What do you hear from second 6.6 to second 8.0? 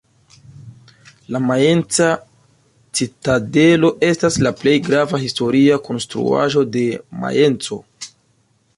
de Majenco.